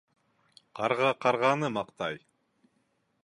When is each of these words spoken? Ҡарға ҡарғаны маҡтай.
Ҡарға 0.79 1.11
ҡарғаны 1.27 1.71
маҡтай. 1.77 2.17